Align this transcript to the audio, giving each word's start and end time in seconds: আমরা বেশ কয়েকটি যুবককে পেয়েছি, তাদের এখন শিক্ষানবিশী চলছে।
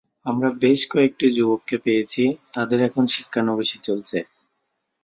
আমরা 0.25 0.49
বেশ 0.61 0.81
কয়েকটি 0.91 1.25
যুবককে 1.31 1.75
পেয়েছি, 1.85 2.23
তাদের 2.53 2.79
এখন 2.81 3.03
শিক্ষানবিশী 3.07 3.77
চলছে। 3.83 4.17